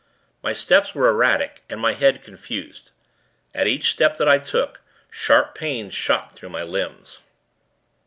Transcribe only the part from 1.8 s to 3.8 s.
head confused. At